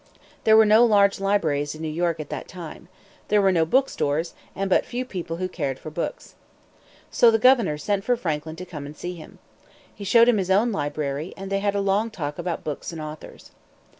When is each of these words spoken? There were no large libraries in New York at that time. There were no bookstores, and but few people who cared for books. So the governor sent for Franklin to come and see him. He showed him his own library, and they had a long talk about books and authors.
There 0.45 0.57
were 0.57 0.65
no 0.65 0.83
large 0.83 1.19
libraries 1.19 1.75
in 1.75 1.83
New 1.83 1.87
York 1.87 2.19
at 2.19 2.29
that 2.29 2.47
time. 2.47 2.87
There 3.27 3.39
were 3.39 3.51
no 3.51 3.65
bookstores, 3.67 4.33
and 4.55 4.67
but 4.67 4.83
few 4.83 5.05
people 5.05 5.35
who 5.37 5.47
cared 5.47 5.77
for 5.77 5.91
books. 5.91 6.33
So 7.11 7.29
the 7.29 7.37
governor 7.37 7.77
sent 7.77 8.03
for 8.03 8.15
Franklin 8.17 8.55
to 8.55 8.65
come 8.65 8.87
and 8.87 8.97
see 8.97 9.13
him. 9.13 9.37
He 9.93 10.03
showed 10.03 10.27
him 10.27 10.39
his 10.39 10.49
own 10.49 10.71
library, 10.71 11.35
and 11.37 11.51
they 11.51 11.59
had 11.59 11.75
a 11.75 11.81
long 11.81 12.09
talk 12.09 12.39
about 12.39 12.63
books 12.63 12.91
and 12.91 12.99
authors. 12.99 13.51